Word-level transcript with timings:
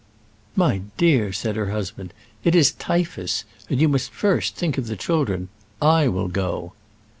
"My 0.55 0.81
dear!" 0.97 1.31
said 1.31 1.55
her 1.55 1.69
husband, 1.69 2.11
"it 2.43 2.55
is 2.55 2.71
typhus, 2.71 3.43
and 3.69 3.79
you 3.79 3.87
must 3.87 4.09
first 4.09 4.55
think 4.55 4.79
of 4.79 4.87
the 4.87 4.95
children. 4.95 5.49
I 5.79 6.07
will 6.07 6.27
go." 6.27 6.73